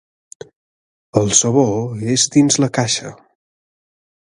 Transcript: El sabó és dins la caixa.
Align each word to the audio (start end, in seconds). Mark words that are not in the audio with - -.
El 1.21 1.29
sabó 1.41 1.67
és 2.15 2.25
dins 2.37 2.59
la 2.65 2.73
caixa. 2.79 3.15